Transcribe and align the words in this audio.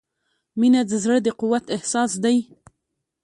•مینه 0.59 0.81
د 0.89 0.91
زړۀ 1.03 1.17
د 1.23 1.27
قوت 1.39 1.65
احساس 1.75 2.11
دی. 2.23 2.37